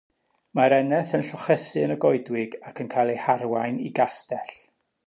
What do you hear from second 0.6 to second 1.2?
eneth